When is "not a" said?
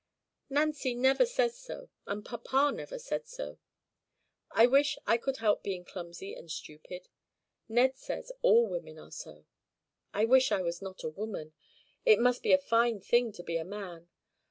10.81-11.09